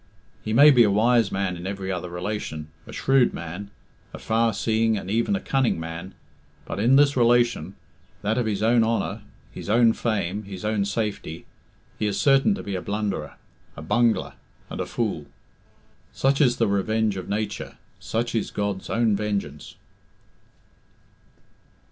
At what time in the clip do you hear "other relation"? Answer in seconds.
1.91-2.69